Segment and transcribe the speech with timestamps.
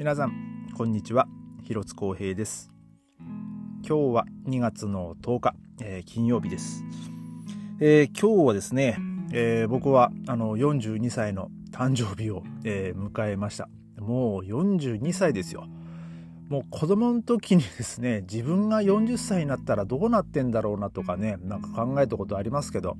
[0.00, 0.32] 皆さん
[0.78, 1.28] こんにちは。
[1.62, 2.72] 広津光平です。
[3.86, 6.84] 今日は2月の10日、えー、金曜日です、
[7.80, 8.96] えー、今日はですね、
[9.30, 13.68] えー、僕はあの42歳の誕生日を、え迎えました。
[13.98, 15.66] もう42歳ですよ。
[16.48, 22.96] もう子供の時にですね自分が40歳になったらどうなってんだろうなとかねなんか考えたことありますけど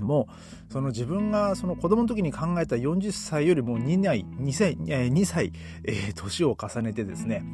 [0.00, 0.28] も
[0.70, 5.52] その自分がその子供の時に考えた40歳よりも2歳 ,2 歳 ,2 歳、
[5.84, 7.44] えー、年を重ねてですね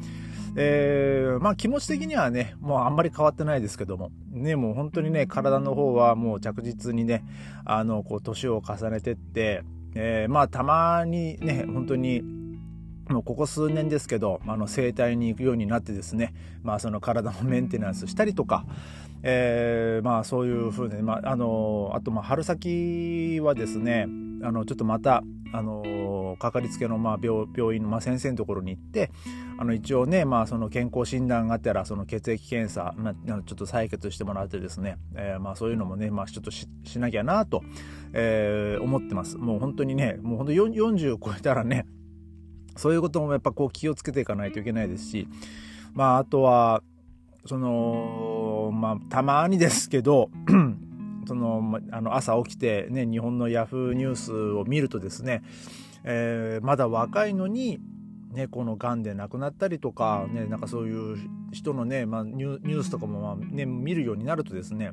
[0.54, 7.24] えー、まあ気持ち的にはね、もうあんまり変わってないですけども、ね、もう本当にね、体の方はもう着実にね、
[7.64, 9.62] あの、こう、年を重ねてって、
[9.94, 12.22] えー、まあたまにね、本当に、
[13.08, 18.64] もうここ数年ですけど、あの整体に行くようになってですね、まあその体のメンテナンスしたりとか、
[19.22, 24.06] えー、まあそういうふうに、まあ、あのあとまあ春先はですね
[24.42, 25.22] あのちょっとまた
[25.52, 29.10] あのかかりつけのまあ病病院のまあ先生のところに行って
[29.58, 37.62] あの一応ね、まあ、その健康診断があったらその血液検査、まあ、ちょっと採血してもらってですね、えー、まあそういうのもね、まあ、ちょっとしなきゃなと、
[38.12, 39.36] えー、思ってます。
[39.36, 41.86] もう本当にねもう本当40超えたらね
[42.76, 45.28] そういうこともやっぱこう気をつけていかないといけないですし
[45.92, 46.82] まああとは
[47.46, 48.31] その
[48.70, 50.30] まあたまにですけど
[51.26, 55.42] そのあの朝起きてね日本のヤフーニュースを見るとですね、
[56.04, 57.80] えー、まだ若いのに
[58.32, 61.18] ね、このがんで亡くなったりとか、ね、なんかそういう
[61.52, 64.92] 人のね、まあ、ニュースとかも、まあね、見るようになるとですね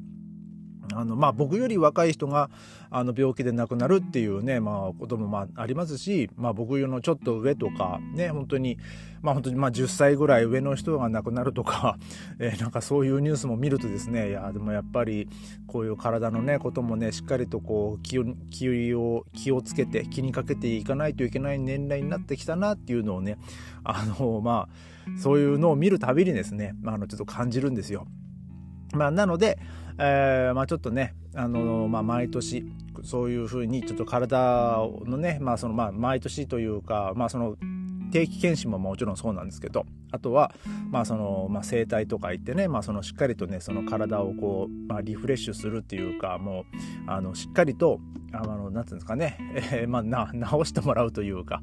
[0.94, 2.50] あのまあ、僕より若い人が
[2.90, 8.78] あの病気で亡くなるっていうね、まあ、こともまあありますし、まあ、僕よりのちょっと上とかね本当に
[9.22, 11.98] まあ本当にまあ10歳ぐらい上の人が亡くなるとか、
[12.40, 15.28] えー、なんかそういうニュースも見るとですねいやでもやっぱり
[15.68, 23.38] こういう体のねこともねしっかりとこう気を気を気をつけて気にかけていかないといけない年代になってきたなっていうのをね
[23.84, 28.08] あのまあそういうのを見るたびにですね、まあ、あのちょっと感じるんですよ。
[28.94, 29.60] まあ、なので、
[29.98, 32.66] えー、まあ、ちょっとね、あのまあ、毎年
[33.04, 37.56] そういうふうにちょっと体のね、まあそのまあ、毎年というか、まあ、その
[38.10, 40.52] 定期検診ももちろんそうなんですけどあとは、
[40.90, 46.64] まあそのまあ、整体とか行ってね、まあ、そのしっかりとねその体をこう、まあ、リフレッシュするっていうかもう
[47.08, 48.00] あのしっかりと
[48.32, 49.38] あのなんていうんですかね、
[49.72, 51.62] えー、まあ、な直してもらうというか、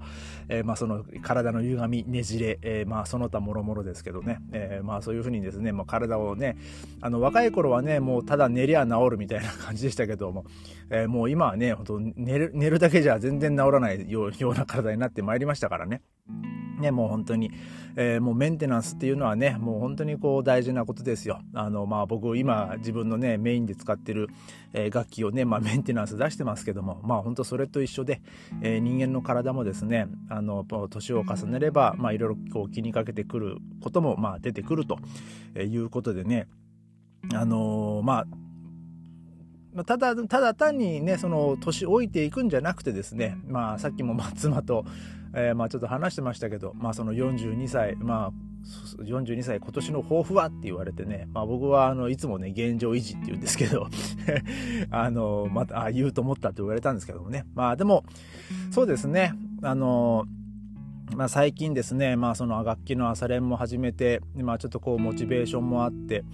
[0.48, 6.56] えー、まあ、その体の歪みねじれ、えー、まあ、その他もろもろですけどね、えまあ、そういうふうにですね、まあ、体をね
[7.00, 10.44] あの若い頃はねもうただ寝りゃ治るみたいな感じでしたけども、
[10.90, 16.02] えもう今はね本当寝る寝るだけじゃ全然治らないような体になってまいりましたからね。
[16.80, 17.50] ね、もう本当に、
[17.96, 21.40] えー、もうメンテナンスっていうのはね、もう本当にこう大事なことですよ。
[21.54, 24.28] あの、まあ僕今自分のね、メインで使ってる、
[24.74, 28.20] えー、楽器をね、まあメンテナンス出してますけども、まあ本当それと一緒で、
[28.60, 34.98] えー、人間の体もですね、あの、年を重ねれば、まあいろいろこう気にかけてくることも、まあ出てくると
[35.58, 36.46] いうことでね、
[37.34, 38.24] あのま
[39.76, 44.84] あただただ単にねその年老いていくんじゃなくてですねまあさっきもまあ妻と
[45.36, 53.88] えー、まあ、ちょっと話してましたけど、まあ、その42歳、まあ、42歳今年の抱負はって言われてね、まあ、僕はあのいつもね現状維持って言うんですけど
[54.90, 57.44] あのまたあ言うと思ったって言われたんですけどもね。
[57.54, 58.04] まあでも
[58.70, 59.34] そうですね。
[59.62, 60.24] あの
[61.14, 66.24] まあ、最近ですね、まあ、その楽器の朝練も始めて、まあ、ちょっとこうモチベーションもあって、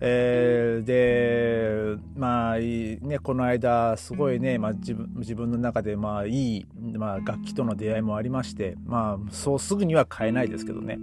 [0.00, 6.66] えー、でまあねこの間すごいね、まあ、自分自分の中でまあいい、
[6.96, 10.98] まあ、楽器との出会いもありましてまあそうすぐには買えないですけどね、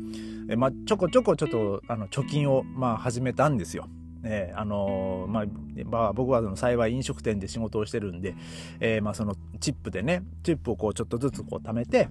[0.50, 3.88] えまあ、ちょこちょこちょっとあの貯金をまあ始めたんですよ。
[4.24, 5.46] えー、あのー、まあ、
[5.86, 8.36] まあ、僕はその幸い飲食店で仕事をしてるんで、
[8.80, 12.08] えー、まあそのチップでねチップをこうちょっとずつこう貯めて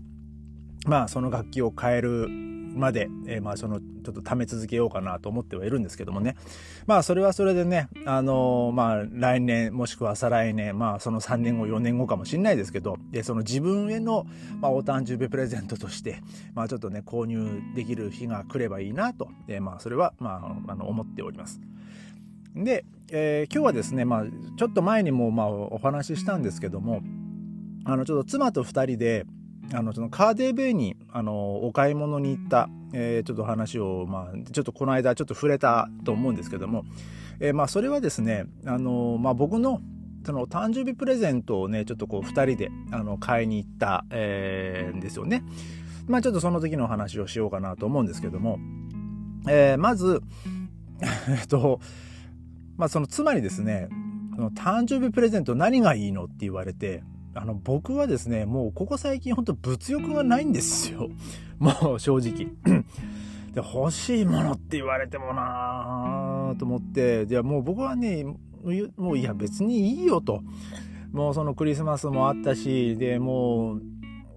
[0.86, 2.28] まあその楽器を変える
[2.74, 6.36] まで、えー、まあそのちょっと貯め続けようかなと思ってはいるんですけどもね
[6.86, 14.26] まあそれはそれでねあのー、まあ来年もしくは再来年まあその3年後4年後かもしれないですけどでその自分への、
[14.60, 16.22] まあ、お誕生日プレゼントとして
[16.54, 21.60] まあちょっとね購入できる日が来ればいいなと、えー、まあそれはまああの思っております。
[22.54, 24.24] で、え、今日はですねまあ
[24.56, 27.02] ちょっと前にもまあお話ししたんですけども
[27.84, 29.24] あのちょっと妻と2人で
[29.72, 36.84] あのそのカーデーベイにあのお買い物に行った、えー、ちょっと話を、まあ、ちょっとこの間ちょっと触れたと思うんですけども、
[37.38, 39.80] えー、まあそれはですねあの、まあ、僕の
[40.24, 45.44] その誕生日プレゼントをねちょっとこう2人であの買いに行った、えー、んですよね。
[46.08, 48.58] まあちょっとその時の話をしようかなと思うんですけども、
[49.48, 50.20] えー、まず
[51.30, 51.80] えっと
[52.76, 53.88] まあそのつまりですね
[54.54, 57.02] 誕生日プレゼント何がいいのって言われて
[57.34, 61.08] あの、僕はですね、もうここ最近ほんと物欲がないんですよ。
[61.58, 62.48] もう正直。
[63.52, 68.24] で、欲しいものって言われてもなぁと思って、で、もう僕はね、
[68.96, 70.42] もういや別にいいよと。
[71.12, 73.82] もうそのクリスマスもあったし、で、もう、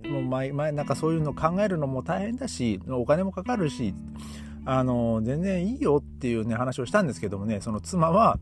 [0.08, 3.94] もう前、前、なんかそういうの考えるのも大変だし、お金もかかるし、
[4.66, 8.40] あの、全然いいよっていうね、話をしたんですけどもね、その妻は、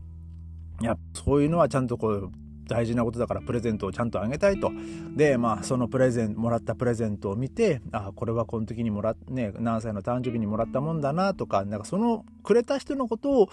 [0.80, 2.30] いや、そういうのはちゃんとこう、
[2.66, 4.72] 大事なことだからプレゼントをちゃんとあげたいと。
[5.14, 13.48] で、まあ、そのプレゼン、もらったプレゼントを見て、あ、これはこの時にもらっ、ね、何歳の誕生日にもらったもんだなとか、なんかそのくれた人のことを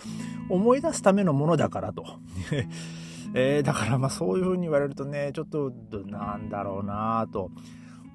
[0.50, 2.06] 思い出すためのものだからと。
[3.36, 5.72] えー、だからまあそういうふうに言われるとね、ちょっと、
[6.08, 7.52] なんだろうなと。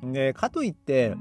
[0.03, 1.15] で、かといって、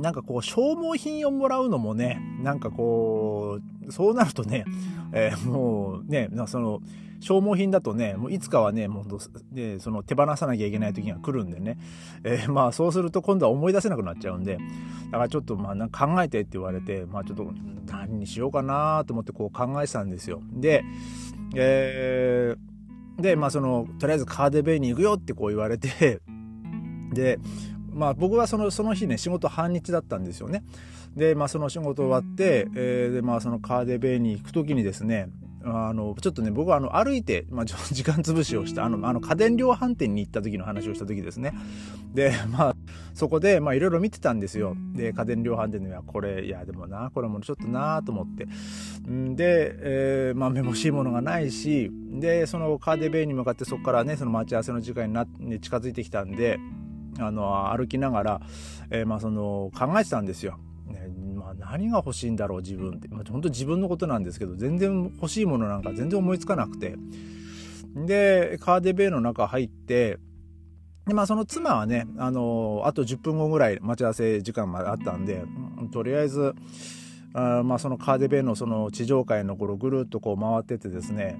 [0.00, 4.64] なんかこう消耗品をもらうのもね、なんかこう、そうなるとね、
[5.12, 6.80] えー、もうね、その、
[7.24, 11.78] 消耗品だとね、もういつかはね、もうね、その手放さなきゃいけない時が来るんでね、
[12.22, 14.58] えー、まあそうすると今度は思い出せなくなっちゃうんで、
[15.06, 17.50] だからちょっとまあなんか考えてって言われて、まあちょっと
[17.86, 20.42] 何にしようかなと思ってこう考えてたんですよ。
[20.52, 20.84] で、
[21.56, 26.20] えー、で、まあその、とりあえずカーデベイに行くよってこう言われて、
[27.14, 27.38] で、
[27.94, 30.62] まあ僕はそのその日ね仕事半日だったんですよね。
[31.16, 35.28] でまあその仕事終わって、えー、でまあそのカーデベイに行く時にですね
[35.66, 41.54] あのちょっとね僕はあの歩いて、まあ、時間潰しをしたあのあの家電量販店に行った時の話をした時ですね。
[42.12, 42.76] でまあ
[43.14, 44.76] そこでまあいろいろ見てたんですよ。
[44.92, 48.46] で家電量販店ではこれいやでもなこれもちょっとなと思って。
[49.10, 56.58] んで、えー、まあめぼしいものがないしでそのカーデベイに向かってそこからねその待ち合わせの時間にな、ね、近づいてきたんで
[57.18, 58.40] あの歩きながら、
[58.90, 60.58] えー、まあその考えてたんですよ。
[61.74, 66.96] 何が欲しいんだろう自分って、まあ、本当自分のことなんですけど全然欲しいものなんか全然思いつかなくて。
[67.94, 70.18] でカーデベイの中入って
[71.06, 75.44] でまあその妻はねあのあと10分後ぐらい待ち合わせ時間まであったんで
[75.92, 76.54] とりあえず
[77.34, 81.38] あまあそのカーデベイのその地上界の頃ぐるっとこう回っててですね。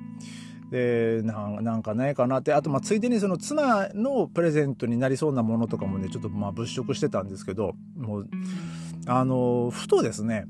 [0.71, 2.53] でなんかないかなって。
[2.53, 8.29] あとまあついでにその妻のプレゼントになりそうなものとかもねちょっとまあ物色してたんですけどもう
[9.07, 10.47] あのふとですね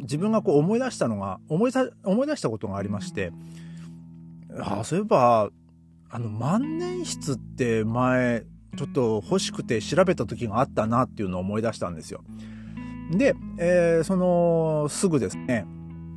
[0.00, 1.72] 自分がこう思い出したのが思い
[2.04, 3.32] 思い出したことがありまして
[4.58, 5.50] ああそういえば
[6.10, 8.44] あの万年筆って前
[8.76, 12.22] ちょっと欲しくて調べた時があったなっていうのを思い出したんですよ。
[13.10, 15.66] で、えー、そのすぐですね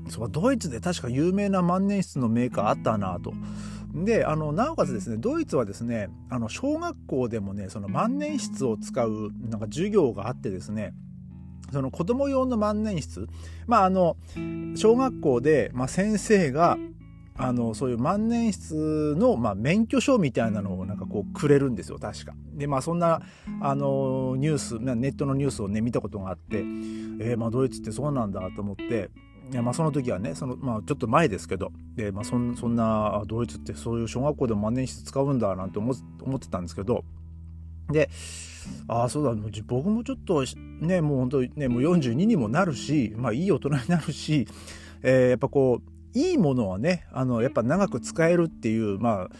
[0.09, 3.33] そうドイツで確か有名な万年筆のメーカーあったなと。
[3.93, 10.93] であのなおかつですねドイツはですねあの小学校でもねその万年筆を使うなんか授業があってですね
[11.75, 13.27] その子供用の万年筆
[13.67, 14.15] まああの
[14.75, 16.77] 小学校で、まあ、先生が
[17.37, 22.33] あのそういう万年筆の、まあ、免許証みたいなのをなんかこうくれるんですよ確か。
[22.53, 23.21] でまあそんな
[23.61, 29.09] あのニュースネットのニュースをね見たことがあってえー、まあドイツってそうなんだと思って
[29.51, 37.03] いやまあその時はねその、まあ、ちょっと前ですけどで、まあ、そんそんなドイツってそういう小学校でも万年筆使うんだなんて思ってたんですけど
[37.89, 38.09] で
[38.87, 39.35] ああそうだ
[39.67, 40.43] 僕もちょっと
[40.81, 44.47] ねもう本当ねもう42にもなるしまあいい大人になるし、
[45.03, 49.35] えー、やっぱこういいものはねあのやっぱ長く使えるっていうまあ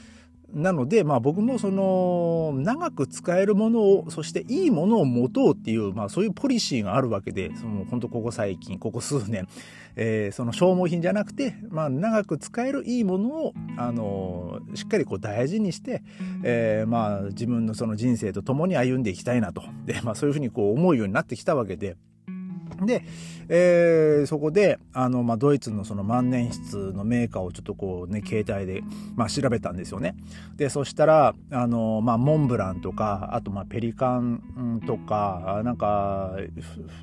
[0.54, 9.48] なので、まあ僕もその、長く使えるものを、そしていいものを持とうっていう、まあそういうポリシーがあるわけで、その、本当ここ最近、ここ数年、
[9.96, 16.04] えー、その消耗品じゃなくて、まあ長く使えるいいものを、あの、しっかりこう大事にして、
[16.44, 19.64] えー、まあ自分のその人生と共に歩んでいきたいなと。
[19.86, 21.98] で、まあそういうふうにこう思うようになってきたわけで、
[22.82, 23.04] で、
[23.48, 28.82] えー、そこで、あの、まあ、ドイツのその万年筆のメーカーをちょっとこうね、携帯で、
[29.16, 30.16] まあ、調べたんですよね。
[30.58, 36.36] で、そしたら、あの、まあ、モンブランとか、あと、ま、ペリカンとか、なんか、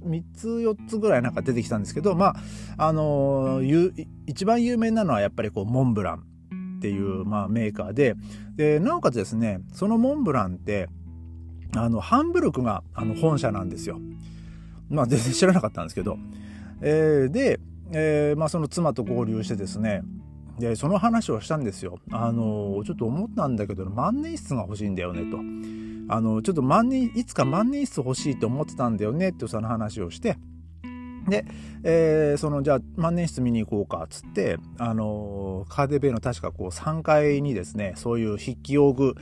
[0.05, 2.35] 3つ、4つぐらいなんか出てきたんですけど、ま
[2.76, 3.61] あ、あの、
[4.26, 6.25] 一番有名なのはやっぱりこう、モンブラン
[6.79, 8.17] っていう、まあ、メーカーで、
[8.57, 10.88] で、なおかつですね、そのモンブランって、
[11.75, 13.99] あの、ハンブルクがあの本社なんですよ。
[14.93, 16.19] まあ全然知らなかったんですけど、
[16.81, 17.61] えー、で、
[17.93, 20.03] えー、まあその妻と合流してですね、
[20.59, 21.99] で、その話をしたんですよ。
[22.11, 25.39] あの、ちょっと思ったんだけど、万年筆が欲しいんだよねと。
[26.15, 30.37] あの、ちょっと万年、いつか万年筆欲しいと思ってたんだよねってその話をして、
[31.29, 31.45] で、
[31.85, 39.15] えー、そのじゃあ万年筆見に行こうかっつってあのカーデベイの確かこう3階にですねそういう筆記用具、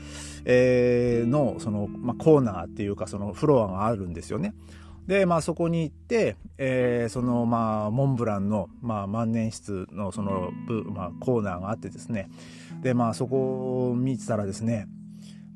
[0.45, 4.55] えー、のその、まあ、コーナーっていうかそのフロアがあるんですよね。
[5.11, 10.52] で、まあそこに行って、えー、そのまあモンブランの、まあ、万年筆のその、
[10.87, 12.31] まあ、コーナーがあってですね
[12.81, 14.87] でまあそこを見てたらですね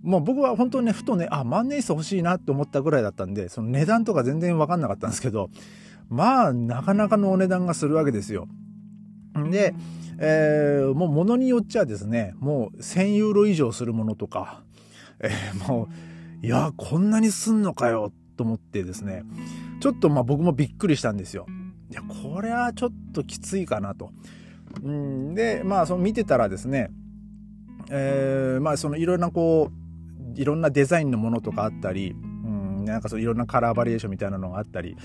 [0.02, 5.49] もう僕は本当にね、ふとね、あ、万年筆欲しいなって思ったぐらいだったんで、その値段とか全然わかんなかったんですけど、
[6.11, 8.46] まあ、なかなかのお値段がするわけですよ。
[9.50, 9.73] で、
[10.18, 14.62] えー、もう物によっちゃですね、もう1000ユーロ以上するものとか、
[15.20, 15.88] えー、も
[16.42, 19.22] う、いや、こんなにすんのかよ、と思ってですね、
[19.80, 21.46] ちょっとまあ僕もびっくりしたんですよ。
[21.90, 24.10] いや、これはちょっときついかなと。
[24.82, 26.90] うんで、まあ、その見てたらですね、
[27.90, 34.96] えー、まあ、そのいろんなこう、いろんなデザインのものとかあったり、うん、なんかそのいろんなカラーバリエーションみたいなのがあったり、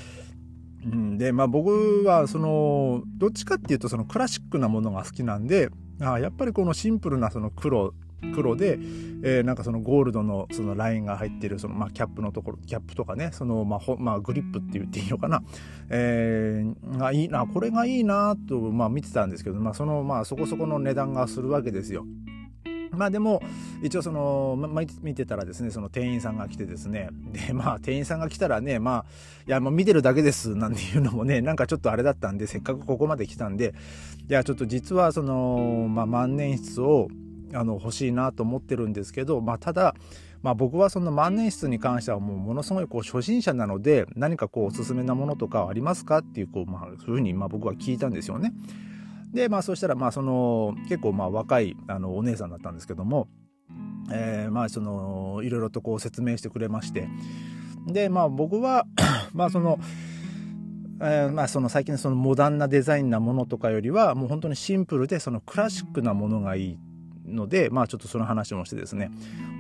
[0.85, 5.69] うん、で、まあ僕はその、どっちかっていうとそのクラシックなものが好きなんで、
[6.01, 7.93] あやっぱりこのシンプルなその黒、
[8.33, 8.79] 黒で、
[9.23, 15.41] えー、なんかそのゴールドのそのラインが入ってるそのまあキャップのところキャップとかねそのまあほ、まあ、グリップって言っていいのかな、
[15.89, 22.05] えー、がいいなこれがいいなとまあ見てたんですけど、まあ、そのまあそこそこの値段がするわけですよ。
[22.91, 23.41] まあでも、
[23.83, 29.05] 一応その、ま、見てたらですね、その店員さんが来てですね、で、まあ店員さんが来たらね、まあ、
[29.47, 33.73] いや、もう見てるだけです、なんていうのもね、なんかちょっとあれだったんで、せっかくここまで来たんで、
[34.29, 37.07] いや、ちょっと実はその、まあ万年筆を、
[37.53, 39.95] あの、欲しいなと思ってるんですけど、まあただ、
[40.41, 48.53] まあ僕はその万年筆に関してはもうものすごいこう初心者なので、何かこうおすすめなものとかありますかっていう、こう、まあそういうふうにまあ僕は聞いたんですよね。
[49.33, 53.27] で、まあそしたら、まあその、結構まあ若いあのお姉さんだったんですけども、
[54.11, 57.07] えー、まあそのいろいろとこう説明してくれまして
[57.87, 58.85] でまあ僕は
[59.33, 59.79] まあその、
[61.01, 66.79] えー、まあその最近そのモダンなデザインなものとかよりはもう本当にシンプルでそのクラシックなものがいい
[67.29, 69.11] のでまあちょっとその話もしてですね。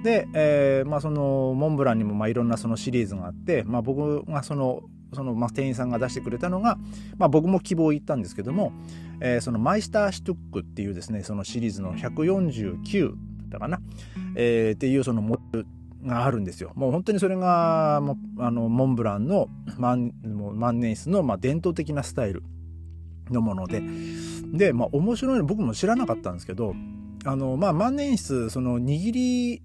[0.03, 4.81] で、えー、まあそのモンブランにもまあいろんなそのシリーズがあってまあ僕がその
[5.13, 6.77] その、まあ、店員さんが出してくれたのが、
[7.17, 8.71] まあ、僕も希望を言ったんですけども、
[9.21, 13.15] えー、そのマイスターシュトゥックっていうですねそのシリーズの149
[13.49, 13.81] ったかな、
[14.35, 15.67] えー、っていうそのモデル
[16.05, 16.71] があるんですよ。
[16.75, 22.43] もう本当にそれがもあのモンブランの万万年筆のまあ伝統的なスタイル
[23.29, 23.81] のもので。
[24.53, 26.73] で、まあ、面白いの僕も知らなかったんですけど
[27.25, 29.61] あの、まあ、万年筆その握り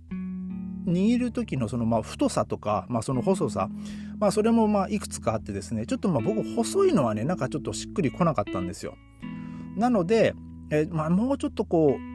[0.87, 3.69] 握る時のそのまあ太さとか、まあ、その細さ、
[4.19, 8.97] まあ、それもまあいくつかあってですねちょっとまあ僕細いのはねなんかちょっとしっくりこなかったんですよ。
[9.77, 10.35] なので、
[10.71, 12.14] えまあ、もうちょっとこう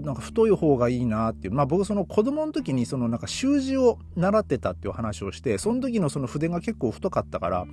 [0.00, 1.54] なんか太い方がいいなっていう。
[1.54, 7.66] まあ僕その子供の時にそのなんか習字を習ってたっていう話をして、その時のその筆が結構太かったから、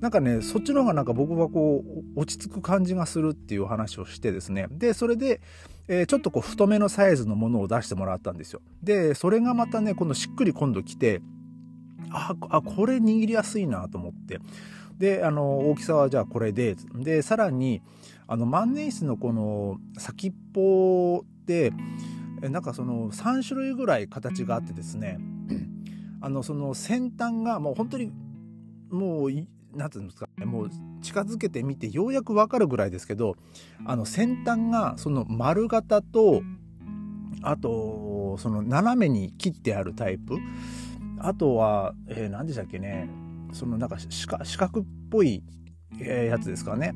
[0.00, 1.82] なんかね、そっちの方がなんか僕はこ
[2.16, 4.66] う落ち着く感じがするっていう話をしてですね。
[4.70, 5.40] で、それで、
[5.88, 8.60] えー、ちょっとこう太めのサイズのものを出してもらったんですよ。
[8.82, 11.22] で、それがまたね、今度しっくり今度来て、
[12.10, 14.40] あ、あこれ握りやすいなと思って。
[14.98, 17.82] で、あの、大きさはじゃあこれで、で、さらに、
[18.26, 21.72] あの、万年筆のこの先っぽって
[22.48, 25.18] なんかその3種類ぐらい形があってですね
[26.20, 28.12] あのその先端がもう本当に
[28.90, 30.70] もう何て言うんですかねもう
[31.02, 33.36] 近づけてみてようやく分かるぐらいですけど
[33.84, 36.42] あの先端がその丸型と
[37.42, 40.38] あとその斜めに切ってあるタイプ
[41.18, 43.08] あとは、えー、何でしたっけね
[43.52, 45.42] そのなんか四角っぽい、
[46.00, 46.94] えー、やつですかね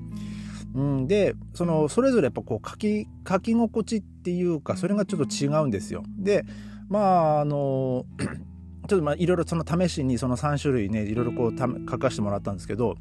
[0.75, 6.05] うん、でそのそれぞれやっぱこう書き書き心地っていうかそれがちょっと違うんですよ。
[6.19, 6.45] で
[6.89, 8.07] まああの
[8.89, 12.97] ちょっとまあいろいろその試しにその3種類ねいろいろこう書かせてもらったんですけど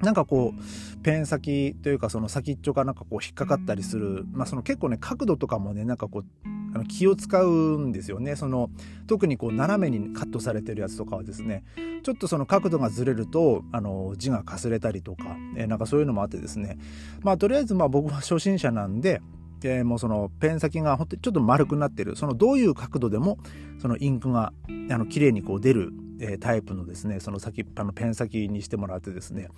[0.00, 8.36] なんかこうペン先というかその先っちょがなんかこう引っかかったりする、まあ、その結構ね角度とかもねなんかこうあの気を使うんですよね。
[8.36, 8.70] その
[9.06, 11.64] 特にこう斜めにカットされてるやつとかはですね
[12.02, 16.78] ちょっとその角度がずれるとあの字がかすれたりとか、えー、なんかそういうのもあってですね。
[17.22, 19.20] まあとりあえずまあ僕は初心者なんで
[19.64, 22.14] えー、もうそのペン先が本当にちょっと丸くなってる。
[22.14, 23.38] そのどういう角度でも
[23.80, 24.52] そのインクが
[24.90, 29.48] あの綺麗にこう出るえタイプのですねその先あのペン先にしてもらってですね、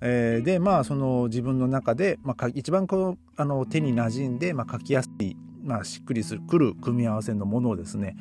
[0.00, 8.16] えー、でまあその自分の中で、まあ、一番こうあの手に馴染んで、まあ、書きやすい、まあ、しっくりするくる組み合わせのものをですね、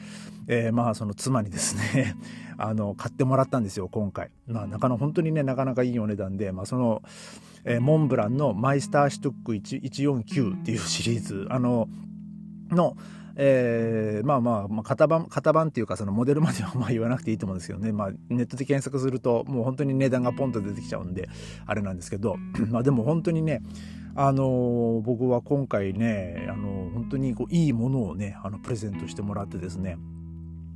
[0.48, 2.16] えー、まあその妻にですね
[2.58, 7.02] あの買ってもらったんですよ今回、まあ、なかなか本当にねなかなかいいお値段で、まあ、その、
[7.64, 11.88] えー、モンブランのマイスターシュトック149っていうシリーズあの
[12.70, 12.96] の
[13.36, 17.92] えー、まあまあ、まあ、型番、型番っていうか、そのモデルまでは まあ言わなくていいと思うんですけどね。
[17.92, 21.30] まあ、ネットで検索すると、もう本当に値段がポンと出てきちゃうんで、
[21.66, 22.36] あれなんですけど、
[22.70, 23.62] まあでも本当にね、
[24.16, 29.98] あの、僕は今回ね、あの、本当にこういいものをね、あの、プレゼントしてもらってですね、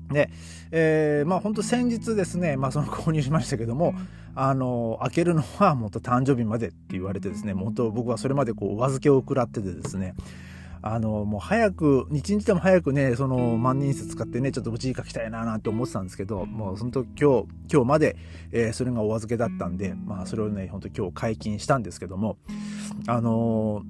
[0.10, 0.30] で、
[0.72, 3.94] えー、まあ本当先日ですね、まあその購入しましたけども、
[4.36, 10.13] あの、開けるのはもっと誕生日までって言われてですね、本当僕はそれまでこうお預けを食らっててですね、
[10.88, 18.18] あの、もう早く、日日でも早くね、その万年筆使ってね、ちょっと字書きたいななんて思ってたんですけど、もうその時今日、今日まで、
[18.51, 22.38] えー、それがお預けだったんで、まあそれをね、本当今日解禁したんですけども、
[23.08, 23.84] あの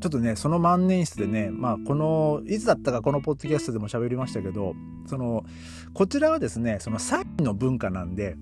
[0.00, 4.74] ちょっとね、その万年筆でね、まあ、この、いつだったかこのポッドキャストでも喋りましたけど、
[5.06, 5.44] その、
[5.92, 8.36] こちらはですね、そのサインの文化なんで、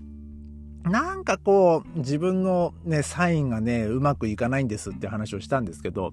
[0.84, 6.12] なんかこう、自分のね、サインがね、うまくいかないんですって話をしたんですけど、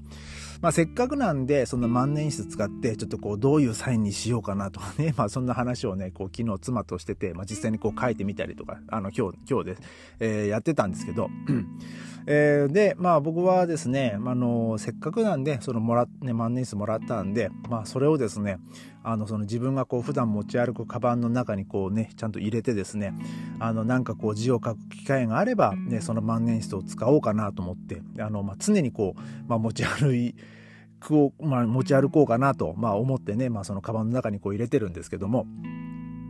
[0.61, 9.77] まあせっかくなんで、その万年筆使って、ちょっとこう、どういうサインにしようかなとかね、 まあそんな話をね、こう、昨日妻としてて、まあ実際にこう書いてみたりとか、あの、今日、今日で、
[10.19, 11.29] えー、やってたんですけど、
[12.27, 18.57] えー、で、まあ僕はですね、あの、せっかくなんで、そのもら、ね、万年筆もらったんで、まあそれをですね、
[19.03, 23.13] あの、その自分がこう普段持ち歩くカバンの中にこうね、ちゃんと入れてですね、
[23.59, 30.35] あの、なんかこう字を書く機会があれば、ね、その万年筆を使おうかなと思って、あの、まあ常にこう、まあ持ち歩い、
[31.13, 35.45] を、まあ、持ち歩こうかなと、まあ、思ってね、まあ、そのカバンの中にこう入れてるんですけども、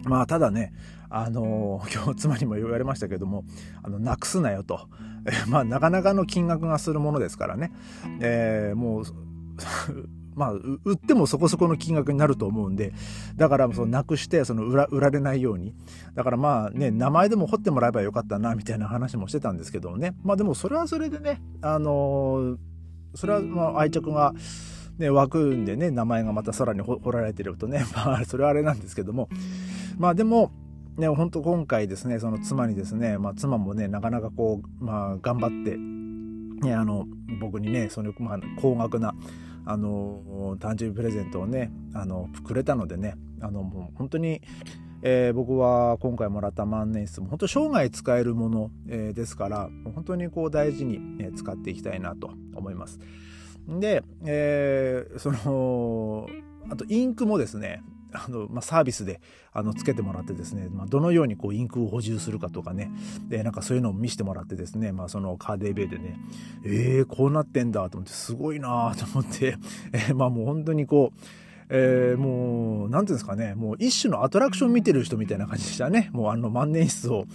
[0.06, 0.74] まあ、ただね、
[1.10, 3.44] あのー、 今日妻にも言われましたけども、
[3.84, 4.88] あの、なくすなよと。
[5.25, 7.72] え まあ、なかなかの金額がするものですからね。
[8.20, 9.04] えー、もう、
[10.36, 12.94] まあ、売ってもそこそこの金額になると思うんで、
[13.36, 15.74] だから、その、なくして、その、売ら、売られないように。
[16.13, 20.15] だからまあね、名前でも彫ってもらえばよかったな、みたいな話もしてたんですけどもね。
[20.24, 22.58] まあでも、それはそれでね、あのー、
[23.15, 24.34] それは、まあ、愛着が、
[24.98, 29.30] ね、湧くんでね、名前がまたさらに彫られてるとね、 まあ、それはあれなんですけども、
[29.98, 30.51] まあでも、
[30.98, 35.77] ね、本当今回ですね、その妻にですね、まあ妻もね、なかなかこう、まあ頑張って、
[36.65, 37.06] ね、あの、
[37.42, 39.13] 僕にね、その、まあ、高額な、
[39.65, 44.41] あの、誕生日プレゼントをね、あの、くれたのでね、あの、もう本当に、
[45.07, 53.00] えー、僕は今回もらった万年筆も本当生涯使えるもの、えー、ですから本当にこう大事に、ね、使っていきたいなと思います。
[53.67, 56.27] で、えー、その
[56.72, 57.84] あとインクもですね
[58.15, 59.22] あの、まあ、サービスで、
[59.53, 62.92] あの、つけてもらってですね、まあ、どのようにこう、インクを補充するかとかね、
[63.27, 66.20] で、なんかそういうのを見せてもらってですね、まあ、そのカーデーベイでね、
[66.63, 69.57] えー、こうなってんだと思って、すごいなと思って、
[69.94, 71.20] えー、まあ、もう本当にこう、
[71.70, 76.09] えー、もう、なんていうんですかね、もう一種のアトラクション見てる人みたいな感じでしたね。
[76.13, 77.25] もうあの万年筆を、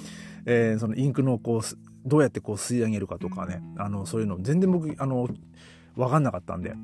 [0.46, 1.62] えー、そのインクのこう、
[2.06, 5.28] どうやってこう吸い上げるかとかね、あの、そういうの全然僕、あの、
[5.96, 6.74] わかんなかったんで。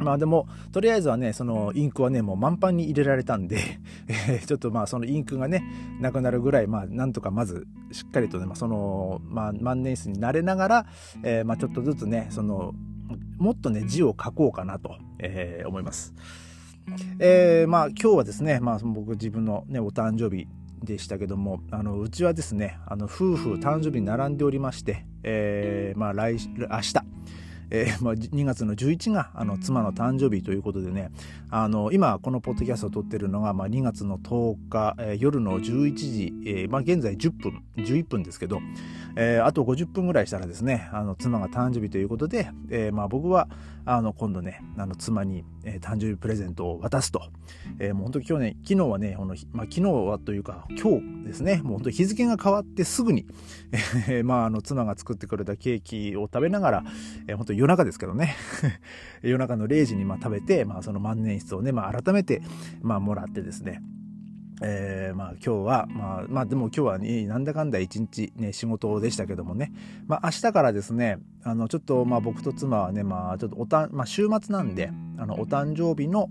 [0.00, 3.58] まあでも、とりあえずはね、そのインクはね、もう満帆に入れられたんで、
[4.08, 5.62] えー、ちょっとまあそのインクがね、
[6.00, 10.86] なくなるぐらい、まあなんとかまずしっかりとね、まあその、まあ万年筆になれながら、
[11.22, 12.74] えー、まあちょっとずつね、その、
[13.38, 16.14] もっとね、字を書こうかなと、えー、思います。
[17.18, 20.46] えー、まあ今日はですね、まあ僕自分のね、お誕生日
[20.82, 26.94] でしたけども、あの、うちはですね、あの、夫婦誕生日に並んでおりまして、えー、まあ来、明日、
[27.70, 31.10] えー、まあ、2月の11があの妻の誕生日ということでね
[31.50, 38.60] あの今このポッドキャストを撮ってるのが、まあ、2月の10日、えー、夜の11時、えー、まあ、現在10分11分ですけど、
[39.16, 43.48] えー、あと50分ぐらいしたらですねあの妻が誕生日ということで、えーまあ、僕は
[43.84, 47.22] あの今度ねあの妻に、えー、誕生日プレゼントを渡すと、
[47.78, 53.26] えー、もう本当今日ね昨日はねこの、まあ、昨日はというか今日ですねもう本当日付が変わってすぐに、
[54.08, 56.84] えーまあ、あの妻が作ってくれたケーキを食べながら、
[57.26, 58.36] えー、本当夜中ですけどね。
[59.22, 62.42] 夜中の0時にまあ食べて、まあ、その万年筆をね、まあ、改めて、
[62.80, 63.82] まあ、もらってですね。
[64.62, 69.72] えー、まあ今日は、まあ、まあでも今日はね、なんだかんだ一日ね、仕事でしたけどもね、
[70.06, 76.28] まあ明日からですね、あの、ちょっとまあ僕と妻はね、まあちょっとおたまあ週末なんで、あの、お誕生日の、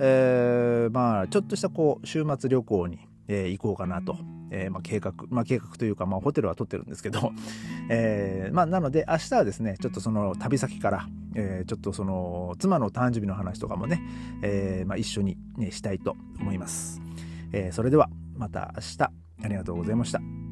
[0.00, 4.16] えー、まあちょっとしたこう、週末旅行に、えー、行こうかなと、
[4.50, 7.32] えー、まあ計画、まあ計画というか、まあホテルは取ってるんですけど、
[7.90, 14.02] えー、まあなので明日はですね、ちょっとその旅先から、えー、ちょっとその妻の誕生日の話とかもね、
[14.42, 17.07] えー、まあ一緒にね、したいと思います。
[17.52, 19.02] えー、それではまた明日
[19.44, 20.47] ありがとうございました。